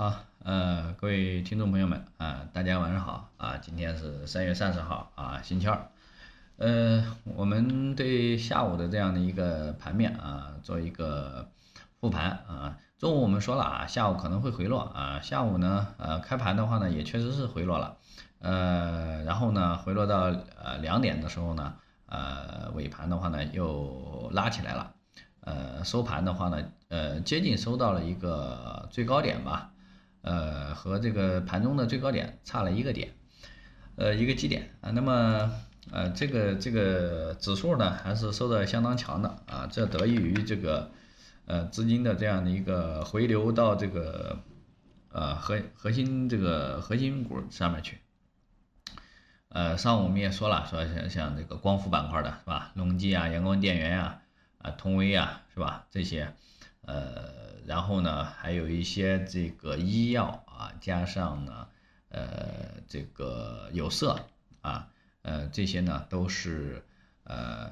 [0.00, 3.58] 好，呃，各位听众朋友们啊，大家晚上好啊！
[3.58, 5.90] 今天是三月三十号啊，星期二。
[6.56, 7.04] 呃，
[7.36, 11.50] 我们对下午的这样的一个盘面啊，做一个
[12.00, 12.78] 复盘啊。
[12.96, 15.20] 中午我们说了啊，下午可能会回落啊。
[15.20, 17.98] 下午呢，呃，开盘的话呢，也确实是回落了。
[18.38, 21.74] 呃，然后呢，回落到呃两点的时候呢，
[22.06, 24.94] 呃，尾盘的话呢，又拉起来了。
[25.42, 29.72] 呃，收盘的话呢，呃，接近收到了一个最高点吧。
[30.22, 33.14] 呃，和这个盘中的最高点差了一个点，
[33.96, 34.90] 呃，一个基点啊。
[34.90, 35.50] 那么，
[35.90, 39.66] 呃，这个这个指数呢，还是收的相当强的啊。
[39.70, 40.90] 这得益于这个，
[41.46, 44.38] 呃，资金的这样的一个回流到这个，
[45.12, 47.98] 呃，核核心这个核心股上面去。
[49.48, 52.72] 呃，上午我们也说了，说像像这个光伏板块的是吧？
[52.74, 54.22] 隆基啊，阳光电源啊，
[54.58, 55.86] 啊，通威啊，是吧？
[55.90, 56.34] 这些。
[56.82, 61.68] 呃，然后呢，还有一些这个医药啊，加上呢，
[62.08, 64.18] 呃，这个有色
[64.60, 64.88] 啊，
[65.22, 66.84] 呃，这些呢都是
[67.24, 67.70] 呃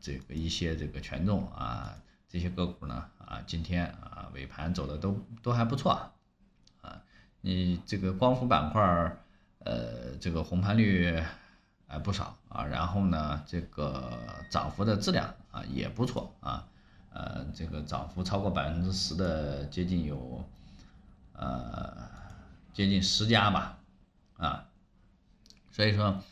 [0.00, 1.96] 这个一些这个权重啊，
[2.28, 6.12] 这些个股呢啊，今天啊尾盘走的都都还不错
[6.80, 7.02] 啊，
[7.40, 9.18] 你这个光伏板块儿，
[9.60, 11.22] 呃，这个红盘率
[11.86, 14.18] 还不少啊，然后呢，这个
[14.50, 16.68] 涨幅的质量啊也不错啊。
[17.14, 20.42] 呃，这个涨幅超过百分之十的接近有，
[21.34, 21.94] 呃，
[22.72, 23.78] 接近十家吧，
[24.38, 24.64] 啊，
[25.70, 26.22] 所以说，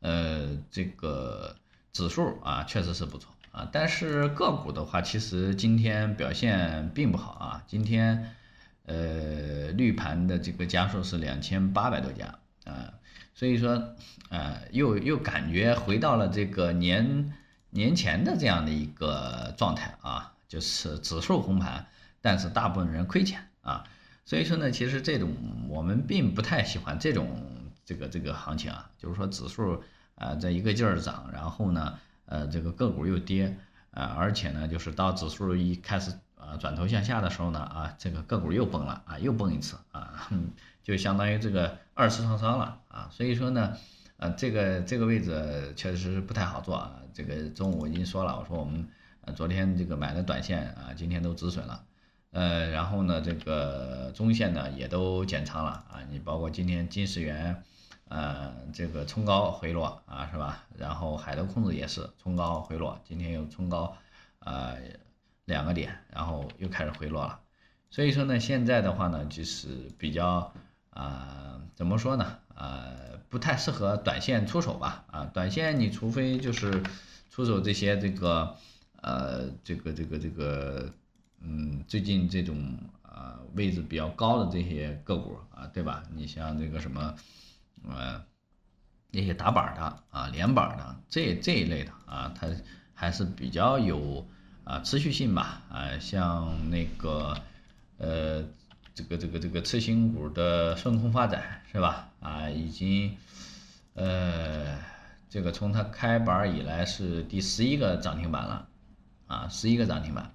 [0.00, 1.54] 呃，这个
[1.92, 8.34] 指数啊确实是不错啊，但是个股的话，其实今天表现并不好啊，今天，
[8.86, 12.94] 呃，绿盘的这个家数是两千八百多家啊，
[13.34, 13.94] 所以说，
[14.30, 17.34] 呃，又又感觉回到了这个年。
[17.74, 21.84] 年前的这样的一个状态啊，就是指数红盘，
[22.22, 23.82] 但是大部分人亏钱啊，
[24.24, 25.34] 所以说呢，其实这种
[25.68, 27.28] 我们并不太喜欢这种
[27.84, 29.82] 这个这个行情啊，就是说指数
[30.14, 33.58] 啊在一个劲儿涨，然后呢，呃这个个股又跌
[33.90, 40.30] 啊，而且呢，就是到指数一开始啊转头向下的时候呢啊，这个个股又崩了啊，又崩一次啊，
[40.84, 43.76] 就相当于这个二次创伤了啊，所以说呢。
[44.16, 47.00] 呃，这个这个位置确实是不太好做啊。
[47.12, 48.88] 这个中午我已经说了，我说我们
[49.22, 51.84] 呃昨天这个买的短线啊，今天都止损了。
[52.30, 56.00] 呃，然后呢，这个中线呢也都减仓了啊。
[56.10, 57.62] 你包括今天金石元，
[58.08, 60.64] 呃，这个冲高回落啊，是吧？
[60.76, 63.96] 然后海德控制也是冲高回落，今天又冲高，
[64.40, 64.78] 呃，
[65.44, 67.40] 两个点，然后又开始回落了。
[67.90, 70.52] 所以说呢，现在的话呢，就是比较
[70.90, 72.38] 啊，怎么说呢？
[73.34, 75.04] 不太适合短线出手吧？
[75.10, 76.84] 啊，短线你除非就是
[77.32, 78.56] 出手这些这个
[79.02, 80.88] 呃这个这个这个
[81.40, 86.04] 嗯最近这种啊位置比较高的这些个股啊，对吧？
[86.14, 87.16] 你像这个什么
[87.88, 88.22] 呃
[89.10, 92.46] 那些打板的啊连板的这这一类的啊，它
[92.94, 94.24] 还是比较有
[94.62, 95.60] 啊持续性吧？
[95.70, 97.36] 啊，像那个
[97.98, 98.44] 呃。
[98.94, 102.08] 这个这个这个次新股的顺空发展是吧？
[102.20, 103.16] 啊，已经，
[103.94, 104.78] 呃，
[105.28, 108.68] 这个从它开板以来是第十一个涨停板了，
[109.26, 110.30] 啊，十一个涨停板，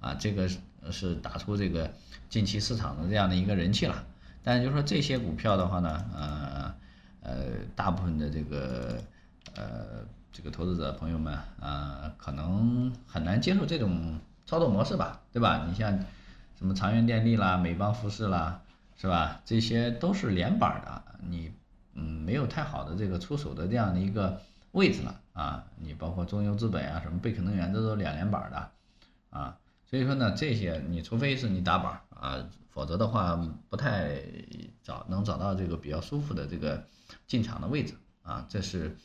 [0.00, 0.46] 啊，这个
[0.90, 1.90] 是打出这个
[2.28, 4.04] 近期市场的这样的一个人气了。
[4.42, 6.74] 但是就说这些股票的话呢，呃
[7.22, 7.34] 呃，
[7.74, 9.02] 大部分的这个
[9.54, 15.64] 呃这个投资者朋友们啊，可能很难接受这种操作模式吧，对吧？
[15.66, 15.98] 你像。
[16.62, 18.62] 什么长源电力啦、美邦服饰啦，
[18.96, 19.42] 是吧？
[19.44, 21.52] 这些都是连板的，你
[21.92, 24.40] 嗯没有太好的这个出手的这样的一个
[24.70, 25.64] 位置了啊。
[25.80, 28.70] 你包括中邮资本啊、什么贝壳能源，这都两连板的
[29.30, 29.58] 啊。
[29.90, 34.22] 所以说呢，这些你除非是你打板啊，否则的话不太
[34.84, 36.86] 找能找到这个比较舒服的这个
[37.26, 38.46] 进场的位置啊。
[38.48, 38.96] 这是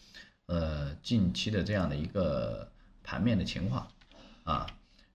[0.46, 2.70] 呃近期的这样的一个
[3.02, 3.88] 盘面的情况
[4.44, 4.68] 啊。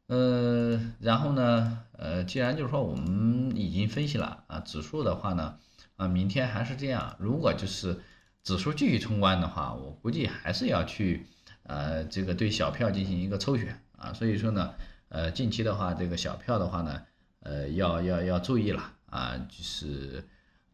[0.09, 1.82] 呃，然后呢，
[2.25, 5.59] 既然就是说我们已经分析了啊，指数的话呢，
[5.97, 7.17] 啊，明天还是这样。
[7.19, 8.01] 如果就是
[8.43, 11.27] 指数继续冲关的话，我估计还是要去
[11.65, 14.13] 呃，这个对小票进行一个抽选啊。
[14.13, 14.75] 所以说呢，
[15.09, 17.03] 呃，近期的话，这个小票的话呢，
[17.41, 20.25] 呃，要要要注意了啊，就是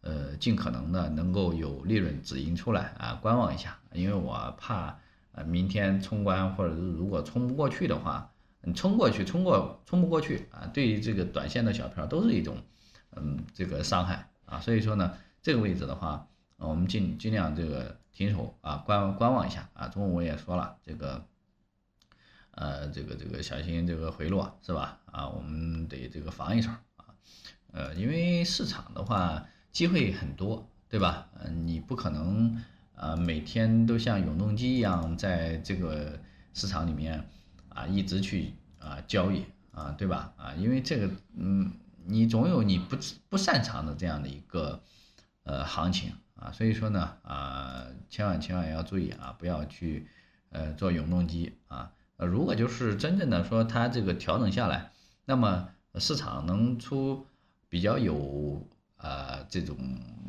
[0.00, 4.98] 呃，尽可能的能够有利润止盈出来啊，观望一下，因为我怕
[5.32, 8.30] 呃，明天冲关或者是如果冲不过去的话。
[8.62, 10.68] 你冲过去，冲过冲不过去啊！
[10.74, 12.56] 对于这个短线的小票都是一种，
[13.16, 14.60] 嗯，这个伤害啊。
[14.60, 19.88] 所以说呢，这个位置的话，我们尽尽量这个停手啊，观观望一下啊。
[19.88, 21.24] 中午我也说了，这个，
[22.50, 24.98] 呃，这个这个小心这个回落是吧？
[25.06, 27.14] 啊，我们得这个防一手啊。
[27.72, 31.28] 呃，因为市场的话机会很多，对吧？
[31.40, 32.60] 嗯，你不可能
[32.96, 36.18] 啊每天都像永动机一样在这个
[36.54, 37.28] 市场里面
[37.78, 40.32] 啊一直去啊交易啊，对吧？
[40.36, 41.70] 啊，因为这个嗯，
[42.04, 42.96] 你总有你不
[43.28, 44.80] 不擅长的这样的一个
[45.44, 50.08] 呃行情啊，所以说呢啊，千万千万要注意啊，不要去
[50.50, 51.92] 呃做永动机啊。
[52.16, 54.90] 呃，如果就是真正的说它这个调整下来，
[55.24, 55.68] 那么
[56.00, 57.24] 市场能出
[57.68, 58.66] 比较有
[58.96, 59.76] 呃这种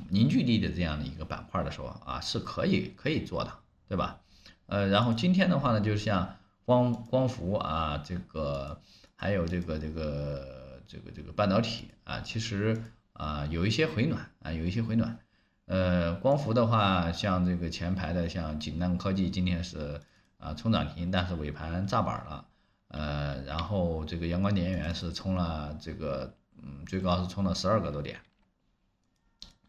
[0.09, 3.51] 凝聚力的这样的一个板块的时候啊，是可以可以做的，
[3.87, 4.19] 对吧？
[4.67, 6.35] 呃，然后今天的话呢，就像
[6.69, 8.79] 光光伏啊，这个
[9.15, 12.83] 还有这个这个这个这个半导体啊，其实
[13.13, 15.17] 啊有一些回暖啊，有一些回暖。
[15.65, 19.99] 呃，光伏的话，像这个前排的像锦南科技，今天是。
[20.41, 22.45] 啊，冲涨停，但是尾盘炸板了，
[22.87, 26.33] 呃，然后这个阳光电源是冲了这个，
[26.63, 28.21] 嗯，最高是冲了十二个多点，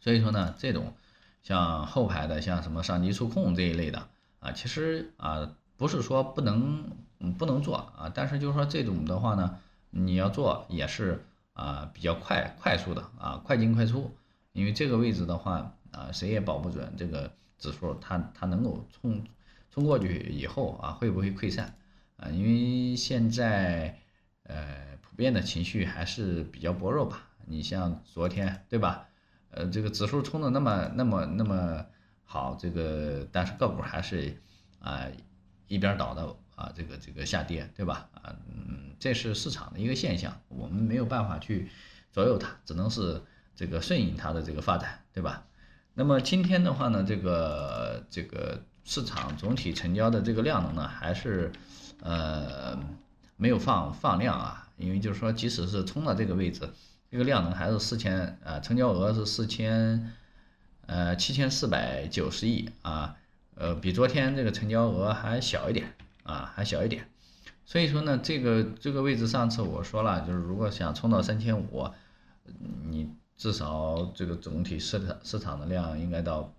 [0.01, 0.95] 所以说呢，这种
[1.43, 4.07] 像后排的，像什么上机触控这一类的
[4.39, 6.85] 啊，其实啊，不是说不能，
[7.39, 11.25] 不能做啊，但是就是说这种的话呢，你要做也是
[11.55, 14.15] 啊比较快快速的啊，快进快出，
[14.53, 19.25] 因为这个位置的话啊，谁也保不准这个指数它它能够冲。
[19.71, 21.75] 冲过去以后啊，会不会溃散
[22.19, 22.29] 啊？
[22.29, 23.99] 因为现在
[24.43, 27.27] 呃，普遍的情绪还是比较薄弱吧。
[27.47, 29.09] 你像昨天对吧？
[29.51, 31.87] 呃，这个指数冲的那么那么那么
[32.25, 34.43] 好，这个但是个股还是
[34.79, 35.07] 啊
[35.71, 38.07] 一边倒的啊，这个这个下跌对吧？
[38.13, 41.71] 啊，嗯，这是市场的一个现象，我们没有办法去
[42.13, 43.23] 左右它，只能是
[43.57, 45.47] 这个顺应它的这个发展对吧？
[45.95, 48.63] 那么今天的话呢，这个这个。
[48.83, 51.53] 市场总体成交的这个量能呢，还是，
[52.01, 52.77] 呃，
[53.37, 56.69] 没有放放量啊，因为就是说，即使是冲到这个位置，
[57.11, 60.13] 这个量能还是四千，呃，成交额是四千，
[60.87, 63.17] 呃，七千四百九十亿啊，
[63.61, 67.07] 呃，比昨天这个成交额还小一点啊，还小一点，
[67.67, 71.91] 所以说呢，这个这个位置上次我说了，就是如果想冲到三千五，
[72.89, 76.53] 你至少这个总体市场市场的量应该到。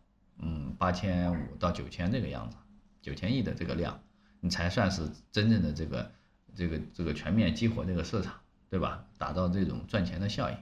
[0.44, 2.58] 嗯，八千五到九千这个样子，
[3.00, 4.02] 九千亿的这个量，
[4.40, 6.12] 你才算是真正的这个
[6.56, 8.34] 这个这个全面激活这个市场，
[8.68, 9.06] 对吧？
[9.20, 10.58] 打造这种赚钱的效应。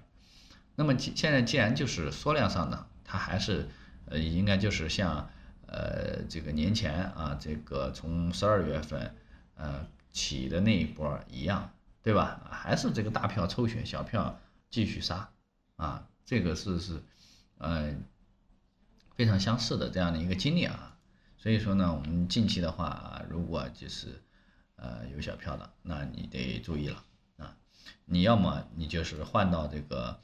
[0.76, 3.70] 那么现在既然就是缩量上涨，它还是
[4.08, 5.30] 呃应该就是像
[5.72, 9.16] 呃这个年前啊这个从十二月份
[9.56, 11.72] 呃起的那一波一样，
[12.04, 12.42] 对吧？
[12.52, 14.40] 还是这个大票抽血，小票
[14.70, 15.30] 继续杀
[15.78, 17.02] 啊，这个是是
[17.58, 17.96] 呃。
[19.16, 20.98] 非常相似的这样的一个经历啊，
[21.38, 24.24] 所以说呢，我们近期的话，如果就是
[24.78, 27.04] 呃有小票的，那你得注意了
[27.36, 27.54] 啊，
[28.06, 30.18] 你要么你就是换到这个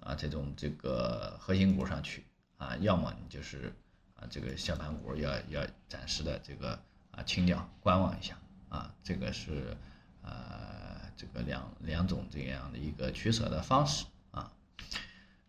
[0.00, 2.26] 啊这种这个核心股上去
[2.58, 3.74] 啊，要么你就是
[4.22, 6.78] 啊这个小盘股要要暂时的这个
[7.10, 8.36] 啊清掉观望一下
[8.68, 9.76] 啊，这个是
[10.22, 10.30] 呃
[11.16, 14.52] 这个两两种这样的一个取舍的方式啊。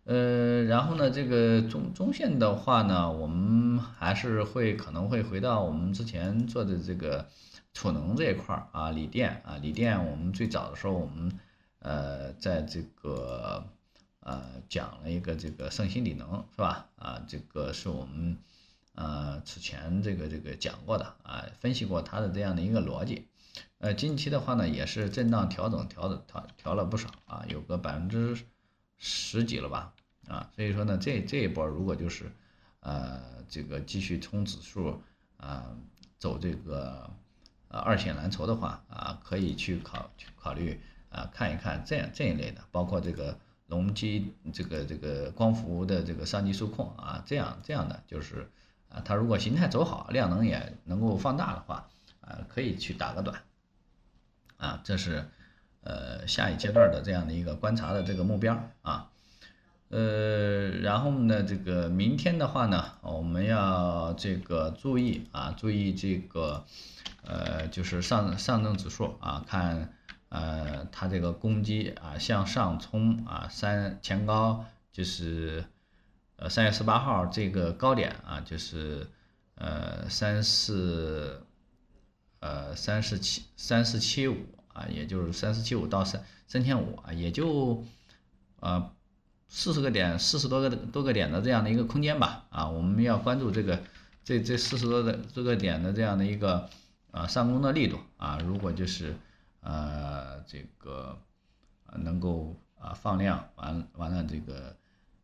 [0.05, 7.29] 呃，然后呢，这个中中线的话呢，我们还是会可能会回到我们之前做的这个
[7.73, 11.39] 储能这一块儿啊，锂电啊，锂电，我们最早的时候我们
[11.79, 13.65] 呃在这个
[14.19, 16.89] 呃讲了一个这个盛鑫锂能是吧？
[16.97, 18.37] 啊，这个是我们
[18.93, 23.27] 呃此前这个这个讲过的啊，分析过它的这样的一个逻辑。
[23.79, 28.37] 呃，近期的话呢，也是震荡调整，调整调调了不少啊，有个百分之。
[29.05, 29.93] 十几了吧，
[30.29, 32.31] 啊，所以说呢，这这一波如果就是，
[32.79, 33.19] 呃，
[33.49, 35.01] 这个继续冲指数，
[35.35, 35.75] 啊，
[36.17, 37.09] 走这个，
[37.67, 48.49] 呃，二线蓝筹的话，啊，可以去考考虑，啊，看一看这样这一类的，包括这个隆基，这个这个光伏的这个上机数控啊，这样这样的就是，
[48.93, 51.89] 啊，它如果形态走好，量能也能够放大的话，
[52.21, 53.41] 啊，可以去打个短，
[54.57, 55.25] 啊，这是。
[55.85, 59.11] 呃，下一阶段的这样的一个观察的这个目标啊，
[59.89, 66.63] 呃，然后呢，这个明天的话呢，我们要这个注意啊，注意这个
[67.25, 69.93] 呃，就是上上证指数啊，看
[70.29, 75.65] 呃它这个攻击啊向上冲啊三前高就是
[76.35, 79.07] 呃三月十八号这个高点啊，就是
[79.55, 81.45] 呃三四
[82.39, 84.37] 呃三四七三四七五。
[84.73, 87.85] 啊，也就是三四七五到三三千五啊，也就
[88.59, 88.91] 呃
[89.47, 92.47] 四十个点，四十多个多个点的这样的一个空间吧。
[92.49, 93.79] 啊，我们要关注这个
[94.23, 96.67] 这这四十多的这个点的这样的一个
[97.11, 98.39] 啊上攻的力度啊。
[98.43, 99.15] 如果就是
[99.61, 101.21] 呃这个
[101.97, 104.75] 能够啊放量完完了这个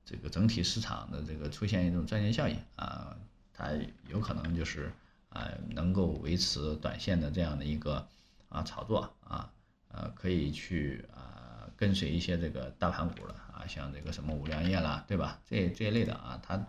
[0.10, 3.16] 这个整体市场的这个出现一种赚钱效应啊，
[3.54, 3.70] 它
[4.08, 4.92] 有可能就是
[5.30, 8.08] 啊能够维持短线的这样的一个
[8.48, 9.54] 啊炒作啊
[9.90, 15.40] 呃可以去啊跟随一些这个大盘股了啊，像这个什么五粮液啦，对吧？
[15.46, 16.68] 这这一类的啊，它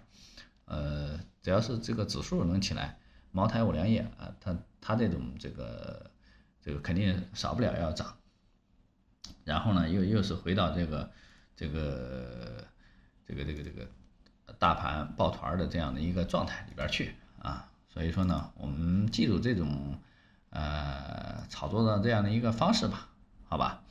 [0.66, 2.98] 呃只要是这个指数能起来，
[3.32, 6.10] 茅台、五粮液啊，它它这种这个
[6.60, 8.18] 这个肯定少不了要涨。
[9.44, 11.10] 然后呢，又又是回到这个，
[11.56, 12.64] 这个，
[13.30, 13.88] 这个这个这个
[14.58, 19.96] 大盘抱团的这样的一个状态里边去啊，所以说呢，我们记住这种
[20.50, 23.08] 呃炒作的这样的一个方式吧，
[23.44, 23.84] 好吧，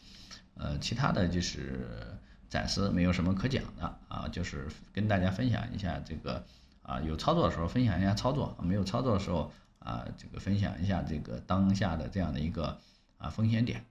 [0.55, 2.17] 呃，其他的就是
[2.49, 6.45] 暂时没有什么可讲的啊，就是跟大家分享一下这个
[6.81, 12.77] 啊，有操作的时候分享一下操作，没有操作的时候啊，这个分享一下这个当下的这样的一个
[13.17, 13.85] 啊风险点。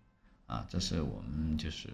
[0.47, 1.91] 啊，这是我们就是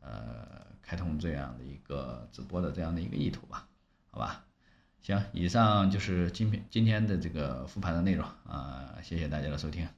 [0.00, 3.68] 呃开通这样的一个直播的这样的一个意图吧，
[4.10, 4.44] 好吧，
[5.00, 9.88] 行，以上就是今天今天的这个复盘的内容啊，谢谢大家的收听。